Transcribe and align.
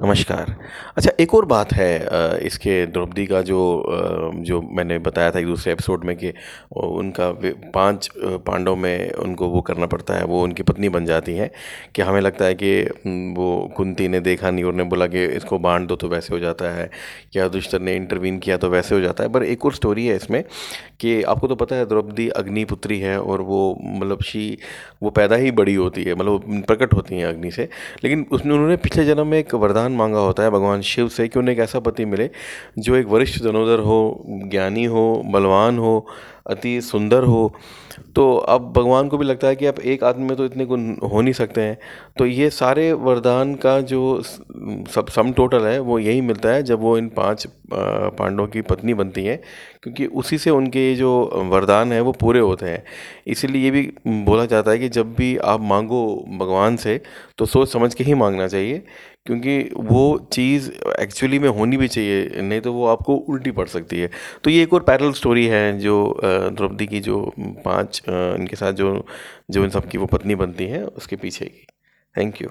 नमस्कार। 0.00 0.54
अच्छा 0.96 1.10
एक 1.20 1.34
और 1.34 1.44
बात 1.44 1.72
है 1.72 2.38
इसके 2.46 2.74
द्रौपदी 2.86 3.24
का 3.26 3.40
जो 3.42 3.60
जो 4.44 4.60
मैंने 4.76 4.98
बताया 4.98 5.30
था 5.30 5.38
एक 5.38 5.46
दूसरे 5.46 5.72
एपिसोड 5.72 6.04
में 6.04 6.14
कि 6.16 6.32
उनका 6.74 7.30
पाँच 7.74 8.08
पांडव 8.46 8.76
में 8.76 9.12
उनको 9.14 9.48
वो 9.48 9.60
करना 9.60 9.86
पड़ता 9.86 10.14
है, 10.14 10.24
वो 10.24 10.42
उनकी 10.42 10.62
पत्नी 10.62 10.88
बन 10.88 11.06
जाती 11.06 11.34
हैं 11.34 11.50
कि 11.94 12.02
हमें 12.02 12.20
लगता 12.20 12.44
है 12.44 12.54
कि 12.54 12.82
वो 13.36 13.72
कुंती 13.76 14.06
ने 14.08 14.20
देखा 14.20 14.50
नहीं, 14.50 14.64
और 14.64 14.74
ने 14.74 14.84
बोला 14.84 15.06
कि 15.06 15.24
इसको 15.26 15.58
बांट 15.58 15.88
दो 15.88 15.96
तो 15.96 16.08
वैसे 16.08 16.34
हो 16.34 16.40
जाता 16.40 16.70
है, 16.70 16.90
या 17.36 17.44
युधिष्ठिर 17.44 17.80
ने 17.80 17.96
इंटरवीन 17.96 18.38
किया 18.38 18.56
तो 18.56 18.70
वैसे 18.70 18.94
हो 18.94 19.00
जाता 19.00 19.24
है। 19.24 19.32
पर 19.32 19.44
एक 19.44 19.66
और 19.66 19.74
स्टोरी 19.74 20.06
है 20.06 20.16
इसमें 20.16 20.42
कि 21.00 21.22
आपको 21.24 21.48
तो 21.48 21.54
पता 21.56 21.76
है 21.76 21.86
द्रौपदी 21.86 22.28
अग्निपुत्री 22.36 22.98
है, 23.00 23.20
और 23.20 23.40
वो 23.42 23.78
मतलब 23.82 24.22
शी, 24.22 24.58
वो 25.02 25.10
पैदा 25.10 25.36
ही 25.36 25.50
बड़ी 25.52 25.74
होती 25.74 26.04
है 26.04 26.14
मतलब 26.14 26.64
प्रकट 26.66 26.94
होती 26.94 27.18
हैं 27.18 27.26
अग्नि 27.26 27.50
से, 27.50 27.68
लेकिन 28.04 28.26
उसने 28.32 28.52
उन्होंने 28.54 28.76
पिछले 28.78 29.04
जन्म 29.04 29.26
में 29.26 29.38
एक 29.38 29.54
वरदान 29.56 29.88
मांगा 29.96 30.18
होता 30.18 30.42
है 30.42 30.50
भगवान 30.50 30.80
शिव 30.80 31.08
से, 31.08 31.28
कि 31.28 31.38
उन्हें 31.38 31.54
एक 31.54 31.60
ऐसा 31.60 31.80
पति 31.80 32.04
मिले 32.04 32.30
जो 32.78 32.96
एक 32.96 33.06
वरिष्ठ 33.06 33.42
धनोधर 33.42 33.78
हो, 33.78 34.24
ज्ञानी 34.28 34.84
हो, 34.84 35.22
बलवान 35.26 35.78
हो 35.78 36.06
अति 36.46 36.80
सुंदर 36.80 37.22
हो। 37.22 37.52
तो 38.16 38.36
अब 38.36 38.72
भगवान 38.72 39.08
को 39.08 39.18
भी 39.18 39.24
लगता 39.24 39.48
है 39.48 39.56
कि 39.56 39.66
अब 39.66 39.78
एक 39.78 40.04
आदमी 40.04 40.24
में 40.24 40.36
तो 40.36 40.44
इतने 40.44 40.64
गुण 40.64 40.94
हो 41.12 41.20
नहीं 41.20 41.32
सकते 41.32 41.60
हैं। 41.60 41.78
तो 42.18 42.26
ये 42.26 42.50
सारे 42.50 42.92
वरदान 42.92 43.54
का 43.54 43.80
जो 43.80 44.22
सब, 44.22 45.06
सम 45.08 45.32
टोटल 45.32 45.66
है, 45.66 45.78
वो 45.80 45.98
यही 45.98 46.20
मिलता 46.20 46.48
है 46.48 46.62
जब 46.62 46.80
वो 46.80 46.96
इन 46.98 47.08
पाँच 47.08 47.46
पांडवों 47.72 48.46
की 48.46 48.60
पत्नी 48.60 48.94
बनती 48.94 49.24
हैं। 49.24 49.38
क्योंकि 49.82 50.06
उसी 50.06 50.38
से 50.38 50.50
उनके 50.50 50.94
जो 50.94 51.10
वरदान 51.52 51.92
है, 51.92 52.00
वो 52.00 52.12
पूरे 52.12 52.40
होते 52.40 52.66
हैं। 52.66 52.82
इसीलिए 53.26 53.64
ये 53.64 53.70
भी 53.70 53.92
बोला 54.08 54.44
जाता 54.46 54.70
है 54.70 54.78
कि 54.78 54.88
जब 54.88 55.14
भी 55.14 55.36
आप 55.36 55.60
मांगो 55.60 56.04
भगवान 56.38 56.76
से 56.76 57.00
तो 57.38 57.46
सोच 57.46 57.72
समझ 57.72 57.94
के 57.94 58.04
ही 58.04 58.14
मांगना 58.14 58.48
चाहिए। 58.48 58.82
क्योंकि 59.26 59.58
वो 59.76 60.28
चीज़ 60.32 60.70
एक्चुअली 61.00 61.38
में 61.38 61.48
होनी 61.48 61.76
भी 61.76 61.88
चाहिए, 61.88 62.40
नहीं 62.42 62.60
तो 62.60 62.72
वो 62.72 62.86
आपको 62.86 63.14
उल्टी 63.28 63.50
पड़ 63.50 63.66
सकती 63.66 63.98
है। 64.00 64.10
तो 64.44 64.50
ये 64.50 64.62
एक 64.62 64.72
और 64.74 64.80
पैरल 64.80 65.12
स्टोरी 65.12 65.46
है 65.46 65.78
जो 65.78 66.20
द्रौपदी 66.56 66.86
की 66.86 67.00
जो 67.00 67.32
पाँच 67.38 68.02
इनके 68.08 68.56
साथ 68.56 68.72
जो 68.72 69.06
जो 69.50 69.64
इन 69.64 69.70
सबकी 69.70 69.98
वो 69.98 70.06
पत्नी 70.06 70.34
बनती 70.34 70.66
है, 70.66 70.84
उसके 70.86 71.16
पीछे 71.16 71.44
की। 71.46 71.66
Thank 72.14 72.42
you 72.42 72.48